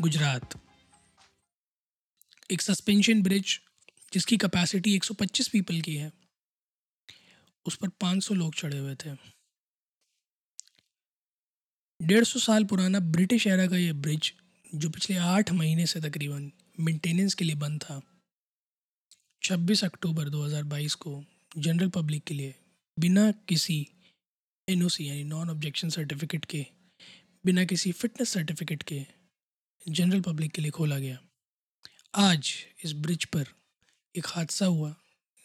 [0.00, 0.54] गुजरात।
[2.50, 3.60] एक suspension bridge
[4.12, 6.10] जिसकी capacity 125 people की है,
[7.66, 9.14] उस पर 500 लोग चढ़े हुए थे।
[12.00, 14.32] डेढ़ सौ साल पुराना ब्रिटिश एरा का यह ब्रिज
[14.74, 18.00] जो पिछले आठ महीने से तकरीबन मेंटेनेंस के लिए बंद था
[19.42, 21.24] 26 अक्टूबर 2022 को
[21.58, 22.54] जनरल पब्लिक के लिए
[22.96, 23.86] बिना किसी
[24.68, 26.66] एनओसी यानी नॉन ऑब्जेक्शन सर्टिफिकेट के,
[27.44, 29.23] बिना किसी फिटनेस सर्टिफिकेट के
[29.88, 31.18] जनरल पब्लिक के लिए खोला गया।
[32.14, 33.46] आज इस ब्रिज पर
[34.16, 34.96] एक हादसा हुआ,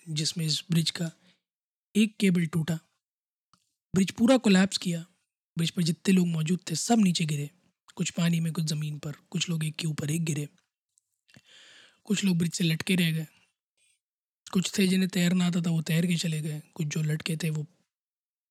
[0.09, 1.11] जिसमें इस ब्रिज का
[1.95, 2.79] एक केबल टूटा।
[3.95, 5.05] ब्रिज पूरा कोलैप्स किया।
[5.57, 7.49] ब्रिज पर जितने लोग मौजूद थे, सब नीचे गिरे।
[7.95, 10.49] कुछ पानी में, कुछ ज़मीन पर, कुछ लोग एक के ऊपर, एक गिरे।
[12.03, 13.27] कुछ लोग ब्रिज से लटके रह गए।
[14.51, 17.49] कुछ थे जिन्हें तैरना आता था, वो तैर के चले गए। कुछ जो लटके थे,
[17.49, 17.67] वो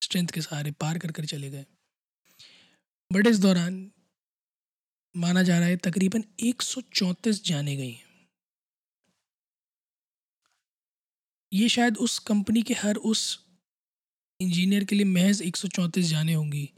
[0.03, 1.67] स्ट्रेंथ के सहारे पार कर कर चले गए।
[3.13, 3.93] बट इस दौरान
[5.19, 8.07] माना जा रहा है, तकरीबन एक सौ चौंतीस जाने गई हैं।
[11.53, 13.23] ये शायद उस कंपनी के हर उस
[14.41, 16.69] इंजीनियर के लिए महज एक सौ चौंतीस जाने होंगी,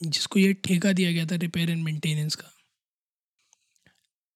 [0.00, 2.50] जिसको ये ठेका दिया गया था रिपेयर एंड मेंटेनेंस का।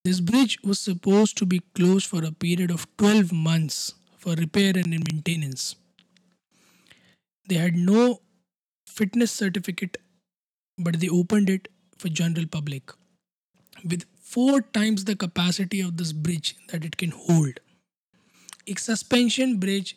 [0.05, 4.77] This bridge was suppose to be close for a period of twelve months for repair
[4.77, 5.75] and maintenance
[7.47, 8.13] they had no
[8.87, 9.97] fitness certificate
[10.77, 11.67] but they opened it
[11.99, 12.98] for general public.
[13.83, 17.59] With four times the capacity of this bridge that it can hold.
[18.69, 19.93] एक suspension bridge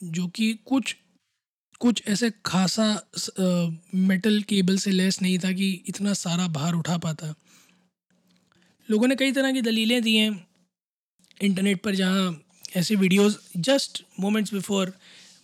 [0.00, 0.94] जो कि कुछ
[1.80, 2.86] कुछ ऐसे खासा
[3.94, 7.34] metal cable से less नहीं था कि इतना सारा भार उठा पाता।
[8.88, 10.46] लोगों ने कई तरह की दलीलें दी हैं
[11.40, 12.24] इंटरनेट पर जहाँ
[12.76, 14.92] ऐसे videos just moments before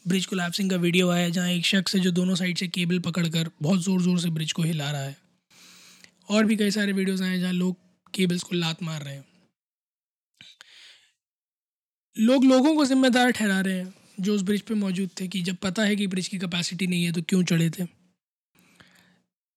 [0.08, 3.50] bridge collapsing का वीडियो आया, जहाँ एक शख्स है जो दोनों साइड से केबल पकड़कर
[3.62, 5.16] बहुत ज़ोर ज़ोर से ब्रिज को हिला रहा है।
[6.28, 7.76] और भी कई सारे वीडियोस आए जहाँ लोग
[8.14, 9.24] केबल्स को लात मार रहे हैं।
[12.16, 15.56] लोग लोगों को जिम्मेदार ठहरा रहे हैं, जो उस ब्रिज पे मौजूद थे कि जब
[15.62, 17.84] पता है कि ब्रिज की कैपेसिटी नहीं है तो क्यों चढ़े थे?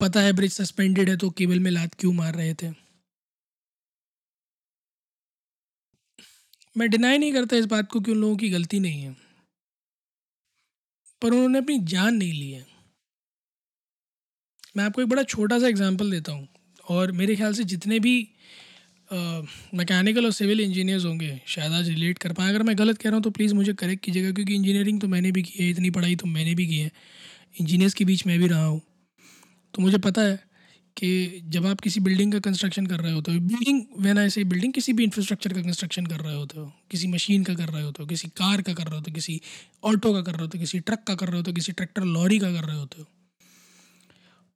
[0.00, 2.68] पता है ब्रिज सस्पेंडेड है तो केबल में लात क्यों मार रहे थे?
[6.76, 9.16] मैं डिनाई नहीं करता इस बात को कि उन लोगों की गलती नहीं है,
[11.22, 12.66] पर उन्होंने अपनी जान नहीं ली है।
[14.76, 16.48] मैं आपको एक बड़ा छोटा सा एग्जांपल देता हूँ।
[16.90, 18.16] और मेरे ख्याल से जितने भी
[19.10, 23.16] मैकेनिकल और सिविल इंजीनियर्स होंगे, शायद आज रिलेट कर पाएँ। अगर मैं गलत कह रहा
[23.16, 26.16] हूँ तो प्लीज़ मुझे करेक्ट कीजिएगा, क्योंकि इंजीनियरिंग तो मैंने भी की है, इतनी पढ़ाई
[26.16, 26.90] तो मैंने भी की है।
[27.60, 28.80] इंजीनियर्स के बीच मैं भी रहा हूँ।
[29.74, 30.38] तो मुझे पता है
[30.96, 34.72] कि जब आप किसी बिल्डिंग का कंस्ट्रक्शन कर रहे होते हो बिल्डिंग वैन ऐसे बिल्डिंग
[34.72, 38.02] किसी भी इंफ्रास्ट्रक्चर का कंस्ट्रक्शन कर रहे होते हो, किसी मशीन का कर रहे होते
[38.02, 39.40] हो, किसी कार का कर रहे होते हो, किसी
[39.84, 42.04] ऑटो का कर रहे होते हो, किसी ट्रक का कर रहे होते हो, किसी ट्रैक्टर
[42.06, 43.06] लॉरी का कर रहे होते हो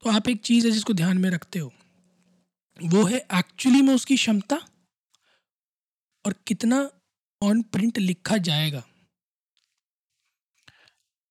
[0.03, 1.73] तो आप एक चीज़ है जिसको ध्यान में रखते हो।
[2.79, 4.57] वो है एक्चुअली में उसकी क्षमता
[6.25, 6.79] और कितना
[7.43, 8.83] ऑन प्रिंट लिखा जाएगा।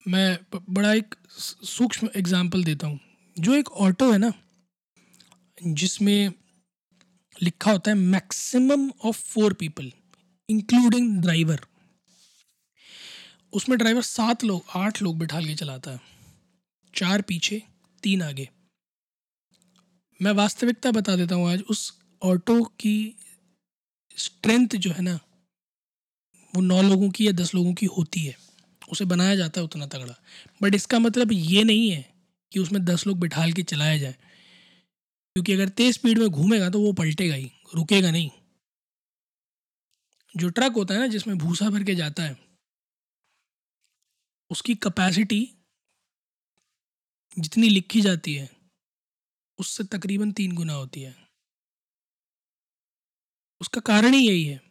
[0.05, 0.37] मैं
[0.69, 2.99] बड़ा एक सूक्ष्म एग्ज़ाम्पल देता हूँ।
[3.37, 4.31] जो एक ऑटो है ना,
[5.57, 6.31] जिसमें
[7.35, 9.91] लिखा होता है maximum of four people
[10.49, 11.65] including driver
[13.53, 15.99] उसमें ड्राइवर सात लोग, आठ लोग बिठा के चलाता है।
[16.93, 17.61] चार पीछे,
[18.03, 18.49] तीन आगे।
[20.23, 23.15] मैं वास्तविकता बता देता हूँ आज, उस ऑटो की
[24.17, 25.19] स्ट्रेंथ जो है ना,
[26.55, 28.37] वो नौ लोगों की या दस लोगों की होती है।
[28.91, 30.15] उसे बनाया जाता है उतना तगड़ा।
[30.61, 32.13] बट इसका मतलब ये नहीं है
[32.51, 36.81] कि उसमें दस लोग बिठाल के चलाया जाए। क्योंकि अगर तेज स्पीड में घूमेगा तो
[36.81, 38.29] वो पलटेगा ही, रुकेगा नहीं।
[40.37, 42.37] जो ट्रक होता है ना, जिसमें भूसा भर के जाता है,
[44.49, 45.51] उसकी कैपेसिटी
[47.39, 48.62] जितनी लिखी जाती है
[49.59, 51.15] उससे तकरीबन तीन गुना होती है।
[53.61, 54.61] उसका कारण ही यही है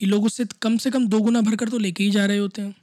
[0.00, 2.62] कि लोग उससे कम से कम दो गुना भरकर तो लेके ही जा रहे होते
[2.62, 2.74] हैं।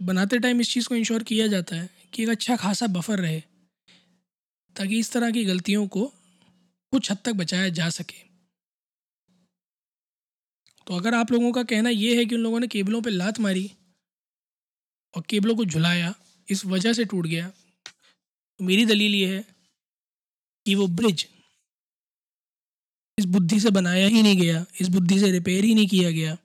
[0.00, 3.40] बनाते टाइम इस चीज़ को इंश्योर किया जाता है कि एक अच्छा खासा बफर रहे,
[4.76, 6.06] ताकि इस तरह की गलतियों को
[6.92, 8.24] कुछ हद तक बचाया जा सके।
[10.86, 13.38] तो अगर आप लोगों का कहना यह है कि उन लोगों ने केबलों पर लात
[13.40, 13.70] मारी
[15.14, 16.14] और केबलों को झुलाया,
[16.48, 17.52] इस वजह से टूट गया
[18.60, 19.44] मेरी दलील ये है
[20.66, 21.26] कि वो ब्रिज
[23.18, 26.36] इस बुद्धि से बनाया ही नहीं गया, इस बुद्धि से रिपेयर ही नहीं किया गया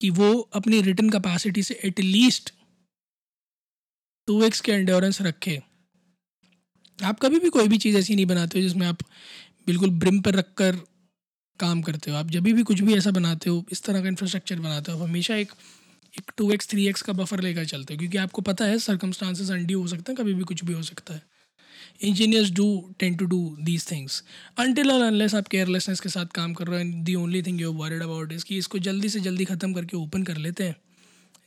[0.00, 2.52] कि वो अपनी रिटर्न कैपेसिटी से एटलीस्ट
[4.28, 5.60] टू एक्स के एंडोरेंस रखे।
[6.98, 9.02] आप कभी भी कोई भी चीज़ ऐसी नहीं बनाते हो जिसमें आप
[9.66, 10.76] बिल्कुल ब्रिम पर रख कर
[11.60, 14.60] काम करते हो। आप जब भी कुछ भी ऐसा बनाते हो, इस तरह का इंफ्रास्ट्रक्चर
[14.60, 15.52] बनाते हो हमेशा एक
[16.18, 19.50] एक टू एक्स थ्री एक्स का बफर लेकर चलते हो, क्योंकि आपको पता है सर्कमस्टांसेस
[19.50, 21.22] अंडी हो सकते हैं, कभी भी कुछ भी हो सकता है।
[22.02, 24.24] Engineers do tend to do these things
[24.58, 27.72] until और अनलेस आप केयरलेसनेस के साथ काम कर रहे हैं the only thing you
[27.72, 30.76] worried about is कि इसको जल्दी से जल्दी ख़त्म करके ओपन कर लेते हैं।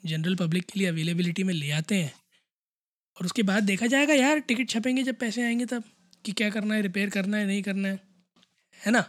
[0.06, 2.14] जनरल पब्लिक के लिए अवेलेबिलिटी में ले आते हैं।
[3.18, 5.84] और उसके बाद देखा जाएगा, यार टिकट छपेंगे जब पैसे आएँगे तब,
[6.26, 8.00] कि क्या करना है रिपेयर करना है, नहीं करना है।
[8.86, 9.06] है ना?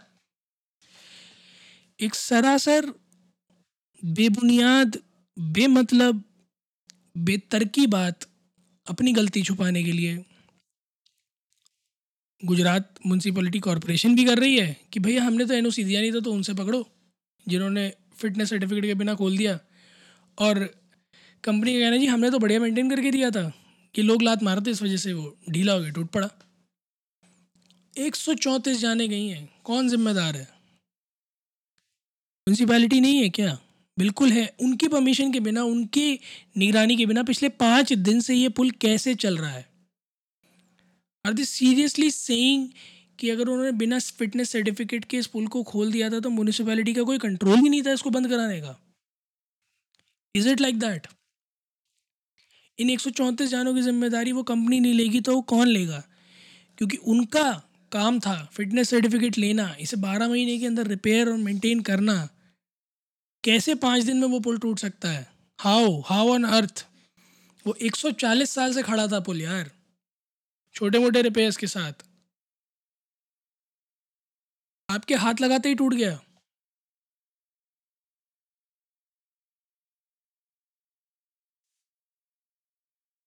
[2.01, 2.93] एक सरासर
[4.05, 4.99] बेबुनियाद
[5.37, 6.23] बेमतलब
[7.17, 8.25] बेतरकी बात
[8.87, 10.25] अपनी गलती छुपाने के लिए
[12.45, 16.21] गुजरात म्यूनसिपलिटी कॉरपोरेशन भी कर रही है कि भैया, हमने तो एनओसी दिया नहीं था
[16.21, 16.87] तो उनसे पकड़ो,
[17.49, 19.59] जिन्होंने फिटनेस सर्टिफिकेट के बिना खोल दिया।
[20.39, 20.59] और
[21.45, 23.53] कंपनी का कहना जी, हमने तो बढ़िया मेंटेन करके दिया था
[23.95, 26.29] कि लोग लात मारते इस वजह से वो ढीला हो गया, टूट पड़ा।
[27.99, 30.49] एक सौ चौंतीस जाने गई हैं। कौन जिम्मेदार है?
[32.47, 33.59] म्यूनसिपैलिटी नहीं है क्या?
[33.96, 36.19] बिल्कुल है। उनकी परमिशन के बिना, उनकी
[36.58, 39.67] निगरानी के बिना पिछले पाँच दिन से ये पुल कैसे चल रहा है?
[41.25, 42.69] आर दिस सीरियसली सेइंग
[43.19, 46.94] कि अगर उन्होंने बिना फिटनेस सर्टिफिकेट के इस पुल को खोल दिया था तो म्यूनिसपैलिटी
[46.94, 48.79] का कोई कंट्रोल ही नहीं था इसको बंद कराने का?
[50.35, 51.06] इज़ इट लाइक दैट
[52.79, 53.00] इन एक
[53.43, 56.02] जानों की ज़िम्मेदारी वो कंपनी नहीं लेगी तो वो कौन लेगा?
[56.79, 57.50] क्योंकि उनका
[57.93, 62.29] काम था फिटनेस सर्टिफिकेट लेना, इसे बारह महीने के अंदर रिपेयर और मेंटेन करना।
[63.44, 65.26] कैसे पाँच दिन में वो पुल टूट सकता है?
[65.61, 66.87] हाउ हाउ ऑन अर्थ
[67.67, 69.70] वो 140 साल से खड़ा था पुल यार।
[70.75, 71.93] छोटे मोटे रिपेयर्स के साथ।
[74.91, 76.20] आपके हाथ लगाते ही टूट गया।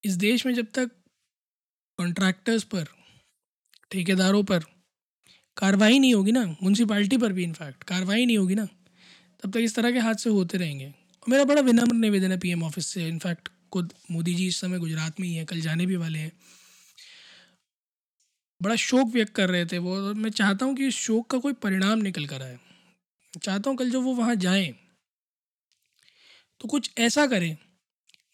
[0.03, 0.91] इस देश में जब तक
[1.99, 2.85] कॉन्ट्रैक्टर्स पर,
[3.91, 4.63] ठेकेदारों पर
[5.57, 8.67] कार्रवाई नहीं होगी ना म्यूनसिपाल्टी पर भी इनफैक्ट कार्रवाई नहीं होगी ना।
[9.44, 12.63] तब तक इस तरह के हादसे होते रहेंगे। और मेरा बड़ा विनम्र निवेदन है पीएम
[12.63, 15.95] ऑफ़िस से। इनफैक्ट खुद मोदी जी इस समय गुजरात में ही हैं, कल जाने भी
[15.95, 16.31] वाले हैं।
[18.62, 21.38] बड़ा शोक व्यक्त कर रहे थे वो। और मैं चाहता हूँ कि इस शोक का
[21.38, 22.57] कोई परिणाम निकल कर आए।
[23.34, 24.74] चाहता हूँ कल जब वो वहाँ जाएँ
[26.62, 27.57] तो कुछ ऐसा करें,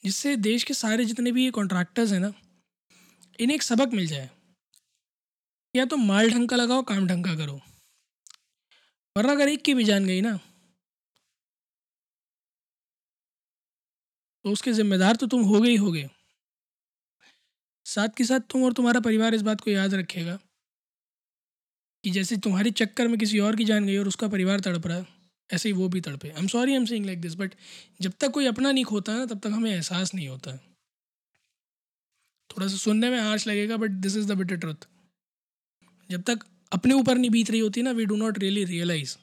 [0.04, 2.32] जिससे देश के सारे जितने भी ये कॉन्ट्रैक्टर्स हैं ना,
[3.40, 4.30] इन्हें एक सबक मिल जाए।
[5.76, 7.60] या तो माल ढंग का लगाओ, काम ढंग का करो।
[9.16, 10.40] वरना अगर एक की भी जान गई ना
[14.45, 16.10] उसके ज़िम्मेदार तो तुम हो गए ही हो गए।
[17.86, 20.38] साथ के साथ तुम और तुम्हारा परिवार इस बात को याद रखेगा
[22.04, 24.98] कि जैसे तुम्हारे चक्कर में किसी और की जान गई और उसका परिवार तड़प रहा
[24.98, 25.07] है
[25.50, 27.54] ऐसे ही वो भी तड़पे। I am sorry I am saying like this but
[28.01, 30.56] जब तक कोई अपना नहीं खोता ना, तब तक हमें एहसास नहीं होता।
[32.50, 34.88] थोड़ा सा सुनने में हार्श लगेगा but this is the better truth
[36.10, 39.16] जब तक अपने ऊपर नहीं बीत रही होती ना we do not really realise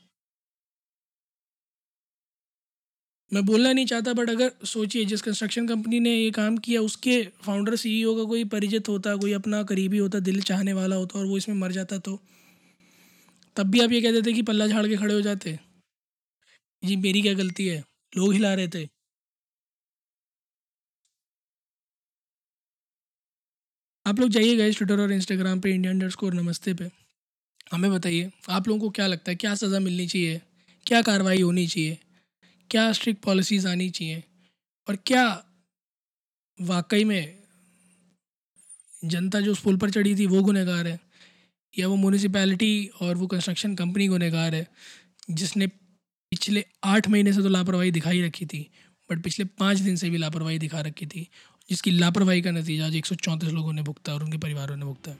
[3.32, 7.22] मैं बोलना नहीं चाहता बट अगर सोचिए, जिस कंस्ट्रक्शन कंपनी ने ये काम किया, उसके
[7.42, 11.26] फाउंडर सीईओ का कोई परिचित होता, कोई अपना करीबी होता, दिल चाहने वाला होता और
[11.26, 12.18] वो इसमें मर जाता तो
[13.56, 15.58] तब भी आप ये कह देते कि पल्ला झाड़ के खड़े हो जाते।
[16.82, 17.84] जी, मेरी क्या गलती है?
[18.12, 18.84] लोग हिला रहे थे।
[24.06, 26.90] आप लोग जाइएगा इस ट्विटर और इंस्टाग्राम पे इंडिया अंडर स्कोर नमस्ते पे।
[27.72, 29.36] हमें बताइए, आप लोगों को क्या लगता है?
[29.36, 30.40] क्या सज़ा मिलनी चाहिए?
[30.86, 31.98] क्या कार्रवाई होनी चाहिए?
[32.70, 34.22] क्या स्ट्रिक्ट पॉलिसीज़ आनी चाहिए?
[34.88, 35.44] और क्या
[36.60, 37.38] वाकई में
[39.04, 40.98] जनता जो उस पुल पर चढ़ी थी, वो गुनहगार है?
[41.78, 44.66] या वो म्यूनिसिपैलिटी और वो कंस्ट्रक्शन कंपनी गुनहगार है,
[45.30, 48.70] जिसने पिछले आठ महीने से तो लापरवाही दिखाई रखी थी
[49.10, 51.26] बट पिछले पाँच दिन से भी लापरवाही दिखा रखी थी,
[51.70, 54.84] जिसकी लापरवाही का नतीजा आज एक सौ चौंतीस लोगों ने भुगता और उनके परिवारों ने
[54.84, 55.16] भुगता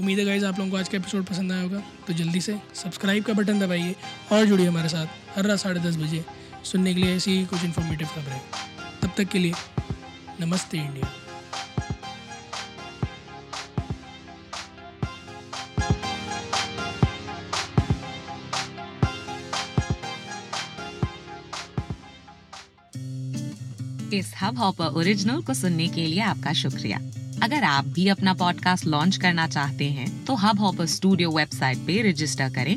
[0.00, 2.58] उम्मीद है गाइज़ आप लोगों को आज का एपिसोड पसंद आया होगा तो जल्दी से
[2.74, 3.94] सब्सक्राइब का बटन दबाइए
[4.32, 5.06] और जुड़िए हमारे साथ
[5.36, 6.24] हर रात साढ़े दस बजे।
[6.64, 8.40] सुनने के लिए ऐसी ही कुछ इन्फॉर्मेटिव खबरें।
[9.02, 9.52] तब तक के लिए,
[10.40, 11.12] नमस्ते इंडिया।
[24.12, 26.98] इस हब हॉपर ओरिजिनल को सुनने के लिए आपका शुक्रिया।
[27.42, 32.00] अगर आप भी अपना पॉडकास्ट लॉन्च करना चाहते हैं तो हब हॉपर स्टूडियो वेबसाइट पे
[32.10, 32.76] रजिस्टर करें।